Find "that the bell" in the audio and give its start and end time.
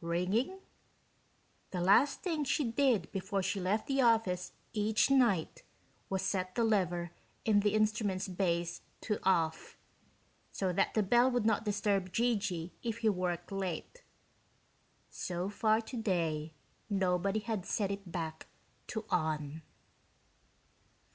10.72-11.30